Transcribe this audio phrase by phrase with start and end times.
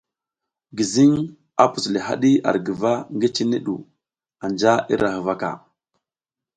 [0.77, 3.75] Gizing a a pus le hadi ar guva ngi, cine du
[4.45, 5.49] anja ira huvaka.